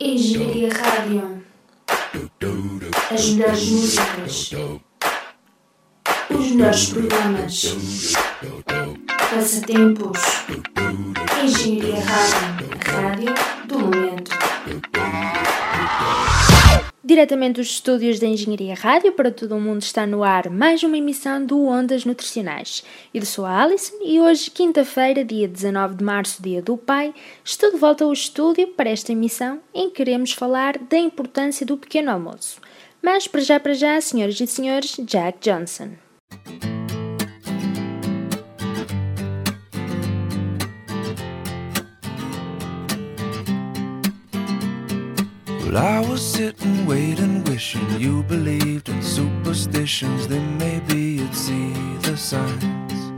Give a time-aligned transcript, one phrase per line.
[0.00, 1.42] Engenharia Rádio.
[3.12, 4.50] As melhores músicas.
[6.30, 7.76] Os melhores programas.
[9.34, 10.20] Passatempos.
[11.42, 12.70] Engenharia Rádio.
[12.86, 13.34] A rádio
[13.66, 14.30] do momento.
[17.02, 20.98] Diretamente dos estúdios da Engenharia Rádio para todo o mundo está no ar mais uma
[20.98, 22.82] emissão do Ondas Nutricionais.
[23.14, 27.14] Eu sou a Alison e hoje, quinta-feira, dia 19 de março, dia do Pai,
[27.44, 31.76] estou de volta ao estúdio para esta emissão em que queremos falar da importância do
[31.76, 32.60] pequeno almoço.
[33.00, 35.90] Mas para já, para já, senhoras e senhores, Jack Johnson.
[45.68, 50.26] Well, I was sitting, waiting, wishing you believed in superstitions.
[50.26, 53.12] Then maybe you'd see the signs.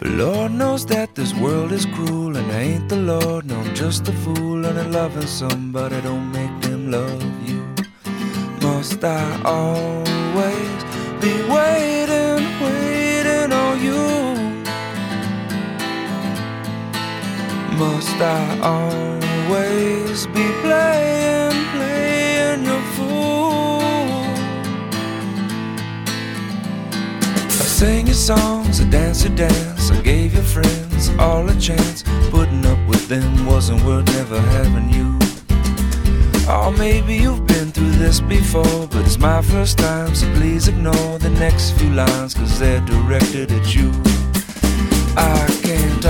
[0.00, 3.46] But Lord knows that this world is cruel, and I ain't the Lord.
[3.46, 7.62] No, I'm just a fool, and I'm loving somebody don't make them love you.
[8.60, 10.78] Must I always
[11.22, 14.02] be waiting, waiting on you?
[17.78, 20.53] Must I always be
[27.84, 32.02] I sang your songs, I danced your dance, I gave your friends all a chance.
[32.30, 35.18] Putting up with them wasn't worth never having you.
[36.48, 41.18] Oh, maybe you've been through this before, but it's my first time, so please ignore
[41.18, 43.92] the next few lines, cause they're directed at you.
[45.14, 46.06] I can't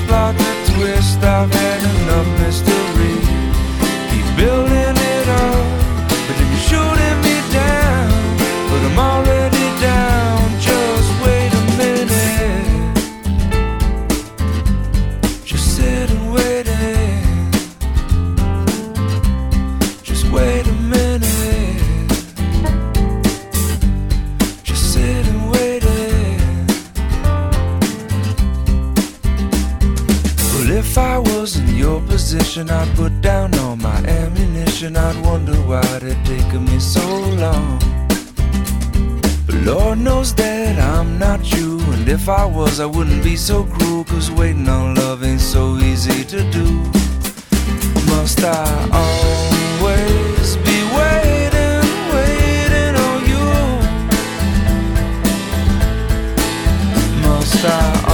[0.00, 0.47] blood.
[39.68, 41.78] Lord knows that I'm not you.
[41.92, 44.02] And if I was, I wouldn't be so cruel.
[44.02, 46.64] Cause waiting on love ain't so easy to do.
[48.08, 48.64] Must I
[49.04, 51.84] always be waiting,
[52.14, 53.46] waiting on you?
[57.28, 58.07] Must I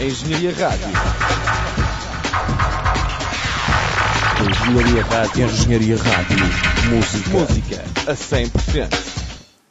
[0.00, 0.86] Engenharia Rádio.
[4.48, 5.44] Engenharia Rádio.
[5.44, 6.36] Engenharia Rádio.
[6.88, 7.30] Música.
[7.30, 8.88] Música a 100%.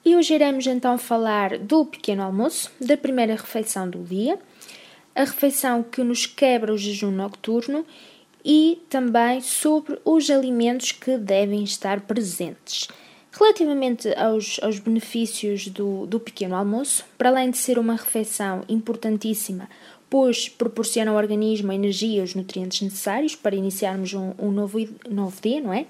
[0.04, 4.38] E hoje iremos então falar do pequeno almoço, da primeira refeição do dia,
[5.16, 7.86] a refeição que nos quebra o jejum nocturno
[8.44, 12.90] e também sobre os alimentos que devem estar presentes.
[13.32, 19.70] Relativamente aos, aos benefícios do, do pequeno almoço, para além de ser uma refeição importantíssima,
[20.10, 24.80] pois proporciona ao organismo a energia e os nutrientes necessários para iniciarmos um, um novo,
[25.10, 25.86] novo dia, não é?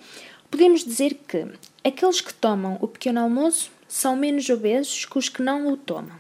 [0.50, 1.46] Podemos dizer que
[1.84, 6.16] aqueles que tomam o pequeno almoço são menos obesos que os que não o tomam.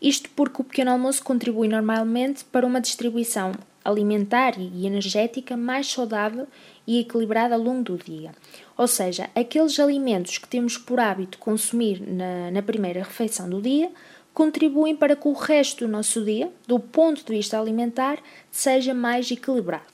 [0.00, 3.52] Isto porque o pequeno almoço contribui normalmente para uma distribuição
[3.84, 6.46] alimentar e energética mais saudável
[6.86, 8.32] e equilibrada ao longo do dia.
[8.76, 13.90] Ou seja, aqueles alimentos que temos por hábito consumir na, na primeira refeição do dia
[14.34, 18.18] contribuem para que o resto do nosso dia, do ponto de vista alimentar,
[18.50, 19.84] seja mais equilibrado.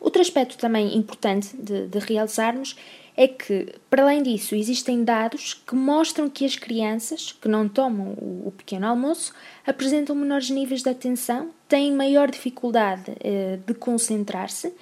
[0.00, 2.76] Outro aspecto também importante de, de realçarmos
[3.16, 8.12] é que, para além disso, existem dados que mostram que as crianças que não tomam
[8.12, 9.34] o, pequeno almoço
[9.66, 14.72] apresentam menores níveis de atenção, têm maior dificuldade eh, de concentrar-se,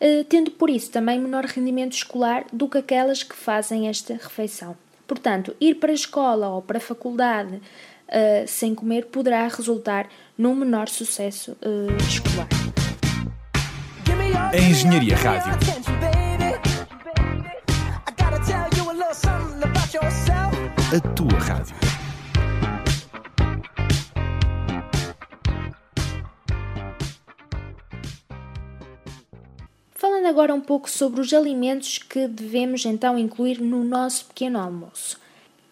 [0.00, 4.76] eh, tendo por isso também menor rendimento escolar do que aquelas que fazem esta refeição.
[5.04, 7.60] Portanto, ir para a escola ou para a faculdade
[8.10, 12.48] uh, sem comer poderá resultar num menor sucesso uh, escolar.
[14.52, 15.52] A Engenharia Rádio.
[20.92, 21.76] A tua rádio.
[29.92, 35.20] Falando agora um pouco sobre os alimentos que devemos então incluir no nosso pequeno almoço.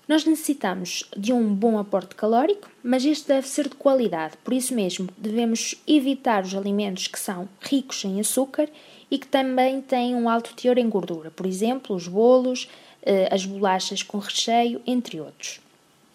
[0.08, 4.74] Nós necessitamos de um bom aporte calórico, mas este deve ser de qualidade, por isso
[4.74, 8.70] mesmo devemos evitar os alimentos que são ricos em açúcar
[9.10, 12.70] e que também têm um alto teor em gordura, por exemplo, os bolos,
[13.02, 15.60] eh, as bolachas com recheio, entre outros.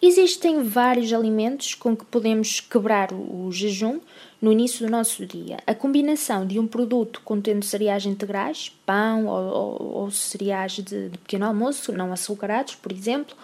[0.02, 4.00] Existem vários alimentos com que podemos quebrar o jejum
[4.42, 5.58] no início do nosso dia.
[5.66, 11.18] A combinação de um produto contendo cereais integrais, pão ou, ou, ou cereais de, de
[11.18, 13.34] pequeno almoço, não açucarados, por exemplo,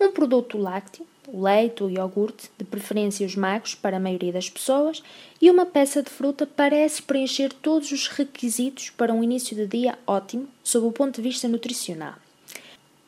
[0.00, 4.48] um produto lácteo, o leite, o iogurte, de preferência os magros para a maioria das
[4.48, 5.02] pessoas,
[5.40, 9.98] e uma peça de fruta parece preencher todos os requisitos para um início de dia
[10.06, 12.14] ótimo sob o ponto de vista nutricional.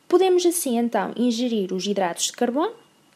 [0.07, 2.73] Podemos assim então ingerir os hidratos de carbono,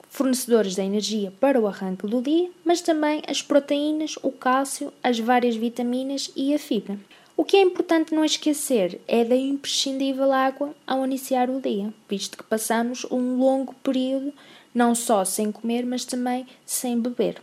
[0.10, 5.20] fornecedores da energia para o arranque do dia, mas também as proteínas, o cálcio, as
[5.20, 6.98] várias vitaminas e a fibra.
[7.38, 12.38] O que é importante não esquecer é da imprescindível água ao iniciar o dia, visto
[12.38, 14.34] que passamos um longo período
[14.74, 17.42] não só sem comer, mas também sem beber.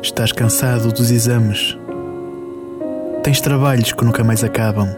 [0.00, 1.76] Estás cansado dos exames.
[3.24, 4.88] Tens trabalhos que nunca mais acabam.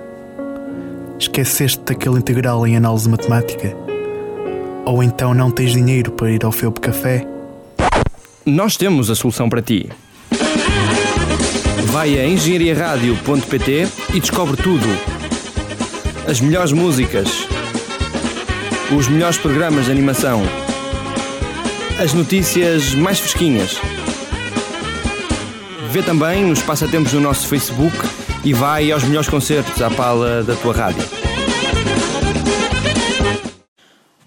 [1.19, 3.75] Esqueceste daquele integral em análise matemática?
[4.85, 7.27] Ou então não tens dinheiro para ir ao Felpe Café?
[8.45, 9.89] Nós temos a solução para ti.
[11.91, 14.87] Vai a engenhariaradio.pt e descobre tudo.
[16.29, 17.29] As melhores músicas,
[18.97, 20.41] os melhores programas de animação,
[22.01, 23.81] as notícias mais fresquinhas.
[25.91, 27.97] Vê também nos passatempos do nosso Facebook
[28.45, 31.03] e vai aos melhores concertos à pala da tua rádio.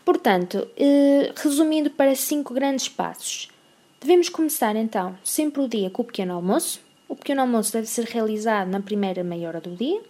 [0.04, 3.48] Portanto, eh, resumindo para cinco grandes passos.
[4.02, 6.82] Devemos começar então sempre o dia com o pequeno almoço,
[7.14, 10.02] o pequeno almoço deve ser realizado na primeira meia hora do dia.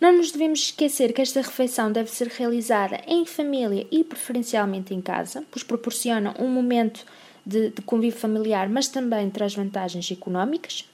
[0.00, 5.00] Não nos devemos esquecer que esta refeição deve ser realizada em família e preferencialmente em
[5.00, 7.04] casa, pois proporciona um momento
[7.44, 10.88] de, de convívio familiar, mas também traz vantagens económicas.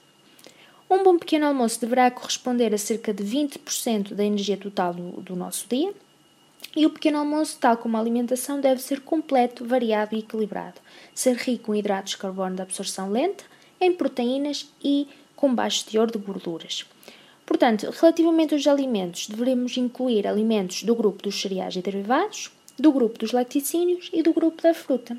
[0.89, 5.35] Um bom pequeno almoço deverá corresponder a cerca de 20% da energia total do, do
[5.35, 5.93] nosso dia.
[6.75, 10.81] E o pequeno almoço, tal como a alimentação, deve ser completo, variado e equilibrado,
[11.13, 13.43] ser rico em hidratos de carbono de absorção lenta,
[13.79, 15.07] em proteínas e
[15.37, 16.85] com baixo teor de gorduras.
[17.45, 23.17] Portanto, relativamente aos alimentos, devemos incluir alimentos do grupo dos cereais e derivados, do grupo
[23.17, 25.17] dos laticínios e do grupo da fruta.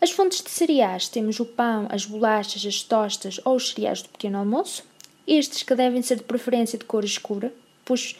[0.00, 4.10] As fontes de cereais temos o pão, as bolachas, as tostas ou os cereais do
[4.10, 4.84] pequeno almoço,
[5.26, 7.52] estes que devem ser de preferência de cor escura,
[7.84, 8.16] pois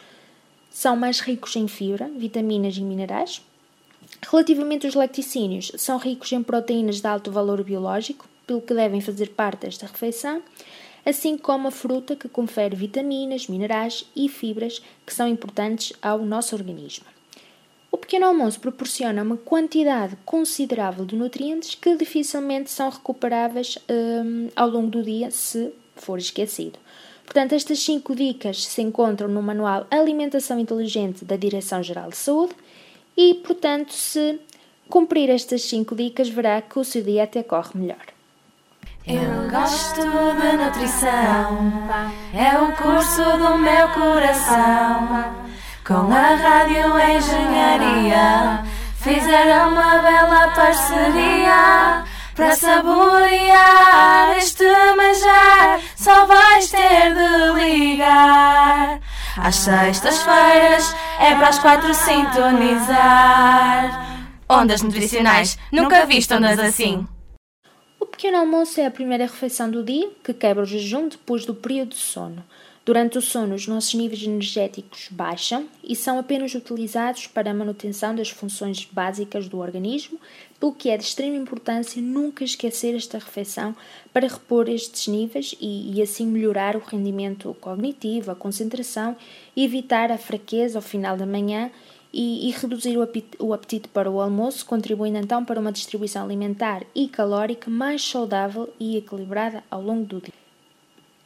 [0.71, 3.41] são mais ricos em fibra, vitaminas e minerais.
[4.29, 9.29] Relativamente aos laticínios, são ricos em proteínas de alto valor biológico, pelo que devem fazer
[9.29, 10.41] parte desta refeição,
[11.09, 16.55] assim como a fruta que confere vitaminas, minerais e fibras que são importantes ao nosso
[16.55, 17.05] organismo.
[17.91, 24.69] O pequeno almoço proporciona uma quantidade considerável de nutrientes que dificilmente são recuperáveis um, ao
[24.69, 26.77] longo do dia se for esquecido.
[27.25, 32.53] Portanto, estas 5 dicas se encontram no manual Alimentação Inteligente da Direção-Geral de Saúde
[33.17, 34.39] e, portanto, se
[34.87, 38.18] cumprir estas 5 dicas, verá que o seu dia até corre melhor.
[39.09, 41.73] Eu gosto de nutrição,
[42.31, 45.33] é o curso do meu coração.
[45.83, 48.63] Com a Rádio Engenharia
[48.97, 52.03] fizeram uma bela parceria.
[52.35, 54.63] Para saborear este
[54.95, 58.99] manjar, só vais ter de ligar.
[59.37, 63.39] Às sextas-feiras é para as quatro sintonizar.
[64.47, 67.07] Ondas nutricionais, nunca viste ondas assim
[68.19, 71.91] pequeno almoço é a primeira refeição do dia, que quebra o jejum depois do período
[71.91, 72.43] de sono.
[72.85, 78.13] Durante o sono, os nossos níveis energéticos baixam e são apenas utilizados para a manutenção
[78.13, 80.19] das funções básicas do organismo,
[80.59, 83.73] pelo que é de extrema importância nunca esquecer esta refeição
[84.11, 89.15] para repor estes níveis e, e assim melhorar o rendimento cognitivo, a concentração
[89.55, 91.71] e evitar a fraqueza ao final da manhã
[92.11, 96.23] e, e reduzir o apetite, o apetite para o almoço, contribuindo então para uma distribuição
[96.23, 100.33] alimentar e calórica mais saudável e equilibrada ao longo do dia.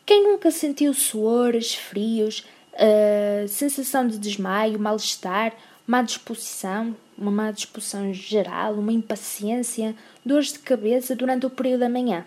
[0.06, 5.54] Quem nunca sentiu suores, frios, uh, sensação de desmaio, mal-estar,
[5.88, 11.90] má disposição, uma má disposição geral, uma impaciência, dores de cabeça durante o período da
[11.90, 12.26] manhã?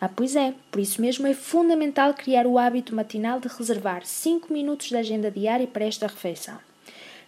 [0.00, 4.52] Ah, pois é, por isso mesmo é fundamental criar o hábito matinal de reservar 5
[4.52, 6.58] minutos da agenda diária para esta refeição.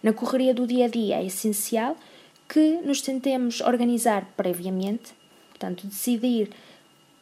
[0.04, 1.96] Na correria do dia a dia é essencial
[2.46, 5.14] que nos tentemos organizar previamente,
[5.48, 6.50] portanto, decidir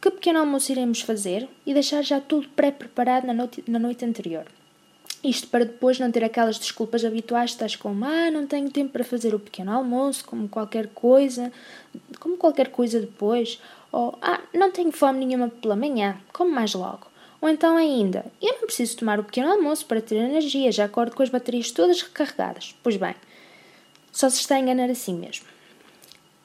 [0.01, 4.47] que pequeno almoço iremos fazer e deixar já tudo pré-preparado na noite, na noite anterior.
[5.23, 9.05] Isto para depois não ter aquelas desculpas habituais, tais como ah, não tenho tempo para
[9.05, 11.53] fazer o pequeno almoço, como qualquer coisa,
[12.19, 13.61] como qualquer coisa depois,
[13.93, 17.12] ou ah, não tenho fome nenhuma pela manhã, como mais logo.
[17.43, 21.17] Ou então ainda, eu não preciso tomar o pequeno almoço para ter energia, já acordo
[21.17, 22.73] com as baterias todas recarregadas.
[22.85, 23.17] Pois bem,
[24.13, 25.45] só se está a enganar assim mesmo.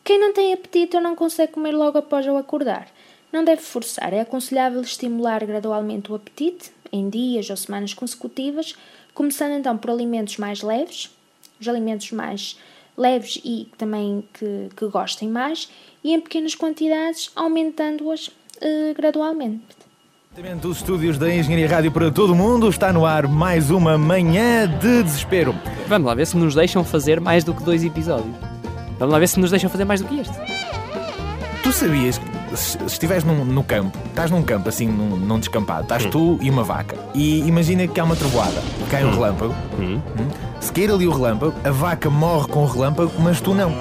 [0.04, 2.90] Quem não tem apetite ou não consegue comer logo após ao acordar,
[3.32, 4.12] não deve forçar.
[4.12, 8.74] É aconselhável estimular gradualmente o apetite, em dias ou semanas consecutivas,
[9.14, 11.16] começando então por alimentos mais leves,
[11.62, 12.58] os alimentos mais
[12.98, 15.70] leves e também que, que gostem mais,
[16.04, 19.87] e em pequenas quantidades, aumentando-as uh, gradualmente.
[20.62, 24.68] Dos estúdios da Engenharia Rádio para todo o mundo, está no ar mais uma manhã
[24.70, 25.56] de desespero.
[25.88, 28.36] Vamos lá ver se nos deixam fazer mais do que dois episódios.
[29.00, 30.36] Vamos lá ver se nos deixam fazer mais do que este.
[31.64, 35.82] Tu sabias que se estiveres num, no campo, estás num campo assim, num, num descampado,
[35.82, 36.10] estás hum.
[36.12, 39.14] tu e uma vaca, e imagina que há uma trovoada, cai um hum.
[39.14, 40.00] relâmpago, hum.
[40.20, 40.28] hum.
[40.60, 43.74] se cair ali o relâmpago, a vaca morre com o relâmpago, mas tu não.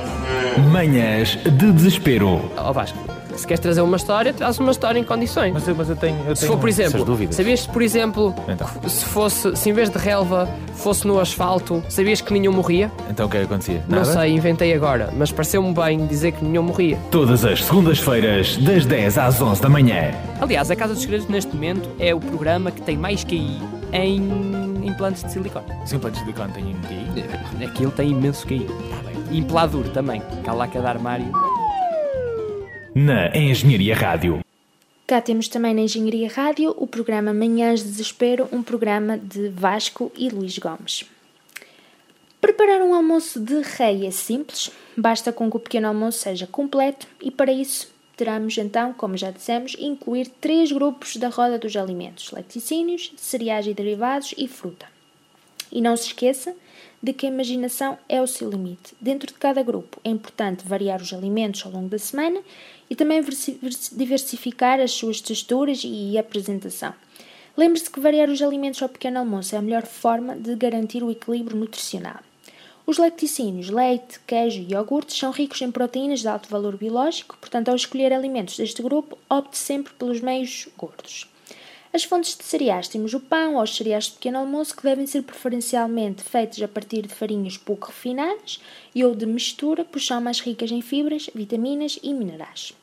[0.72, 2.50] Manhãs de desespero.
[2.56, 2.98] Ó oh, Vasco,
[3.36, 5.52] se queres trazer uma história, traz uma história em condições.
[5.52, 8.68] Mas, eu, mas eu tenho, eu se for, por exemplo, sabias por exemplo, então.
[8.88, 12.90] se fosse, se em vez de relva fosse no asfalto, sabias que nenhum morria?
[13.10, 13.82] Então o que é que acontecia?
[13.88, 14.04] Nada?
[14.04, 16.98] Não sei, inventei agora, mas pareceu-me bem dizer que nenhum morria.
[17.10, 20.12] Todas as segundas-feiras, das 10 às 11 da manhã.
[20.40, 23.60] Aliás, a Casa dos Segredos neste momento é o programa que tem mais QI
[23.92, 25.66] em implantes de silicone.
[25.84, 27.64] Os implantes de silicone têm QI?
[27.64, 28.66] Aquilo tem imenso QI.
[28.66, 29.16] Tá bem.
[29.30, 30.22] E impeladuro também.
[30.44, 31.26] Cala cada armário
[32.96, 34.40] na Engenharia Rádio.
[35.06, 40.10] Cá temos também na Engenharia Rádio o programa Manhãs de Desespero, um programa de Vasco
[40.16, 41.04] e Luís Gomes.
[42.40, 47.06] Preparar um almoço de rei é simples, basta com que o pequeno almoço seja completo
[47.20, 52.30] e para isso teremos então, como já dissemos, incluir três grupos da roda dos alimentos:
[52.30, 54.86] laticínios, cereais e derivados e fruta.
[55.70, 56.56] E não se esqueça
[57.06, 58.92] de que a imaginação é o seu limite.
[59.00, 62.40] Dentro de cada grupo é importante variar os alimentos ao longo da semana
[62.90, 63.22] e também
[63.92, 66.92] diversificar as suas texturas e apresentação.
[67.56, 71.10] Lembre-se que variar os alimentos ao pequeno almoço é a melhor forma de garantir o
[71.12, 72.18] equilíbrio nutricional.
[72.84, 77.68] Os lacticínios, leite, queijo e iogurtes são ricos em proteínas de alto valor biológico, portanto,
[77.68, 81.28] ao escolher alimentos deste grupo, opte sempre pelos meios gordos.
[81.96, 85.06] As fontes de cereais temos o pão ou os cereais de pequeno almoço que devem
[85.06, 88.60] ser preferencialmente feitos a partir de farinhas pouco refinadas
[88.94, 92.74] e ou de mistura, pois são mais ricas em fibras, vitaminas e minerais.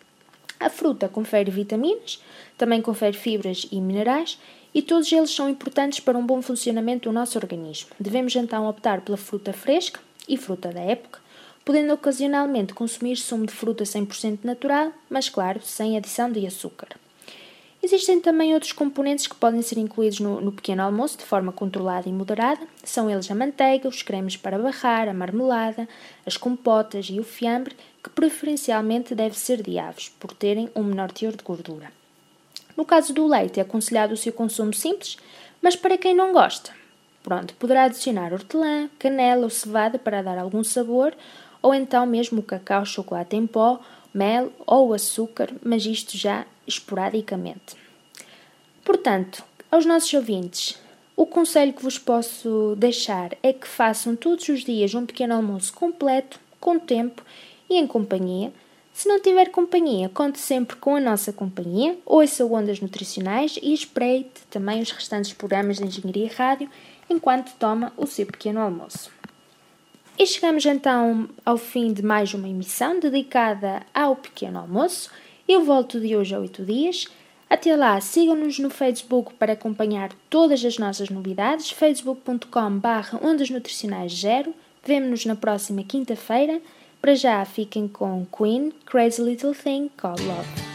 [0.60, 2.24] A fruta confere vitaminas,
[2.58, 4.40] também confere fibras e minerais
[4.74, 7.92] e todos eles são importantes para um bom funcionamento do nosso organismo.
[8.00, 11.20] Devemos então optar pela fruta fresca e fruta da época,
[11.64, 17.03] podendo ocasionalmente consumir sumo de fruta 100% natural, mas claro, sem adição de açúcar.
[17.86, 22.08] Existem também outros componentes que podem ser incluídos no, no, pequeno almoço de forma controlada
[22.08, 22.66] e moderada.
[22.82, 25.86] São eles a manteiga, os cremes para barrar, a marmelada,
[26.26, 31.12] as compotas e o fiambre, que preferencialmente deve ser de aves, por terem um menor
[31.12, 31.92] teor de gordura.
[32.78, 35.18] No caso do leite, é aconselhado o seu consumo simples,
[35.62, 36.72] mas para quem não gosta,
[37.22, 41.14] pronto, poderá adicionar hortelã, canela ou cevada para dar algum sabor,
[41.62, 43.82] ou então mesmo cacau, chocolate em pó,
[44.14, 47.76] mel ou açúcar, mas isto já esporadicamente.
[48.84, 50.78] Portanto, aos nossos ouvintes,
[51.16, 55.74] o conselho que vos posso deixar é que façam todos os dias um pequeno almoço
[55.74, 57.24] completo, com tempo
[57.70, 58.52] e em companhia.
[58.94, 64.42] Se não tiver companhia, conte sempre com a nossa companhia, ouça ondas nutricionais e espreite
[64.50, 66.70] também os restantes programas de Engenharia Rádio
[67.10, 69.12] enquanto toma o seu pequeno almoço.
[70.18, 75.10] E chegamos então ao fim de mais uma emissão dedicada ao pequeno almoço.
[75.54, 77.06] Eu volto de hoje a oito dias.
[77.48, 82.82] Até lá, sigam-nos no Facebook para acompanhar todas as nossas novidades, facebook.com
[83.22, 84.52] ondas nutricionais zero.
[84.84, 86.60] Vemo-nos na próxima quinta-feira.
[87.00, 90.73] Para já, fiquem com Queen, Crazy Little Thing Called Love.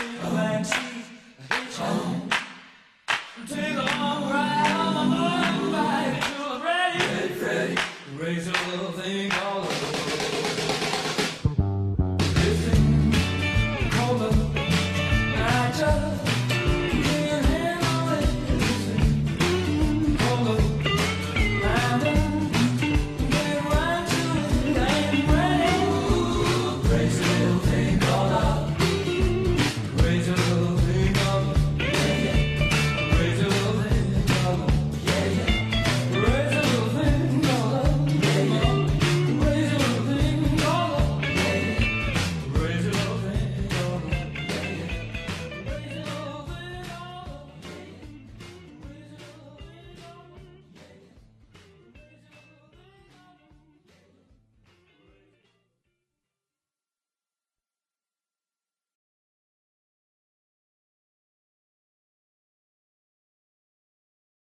[0.00, 0.39] Amen.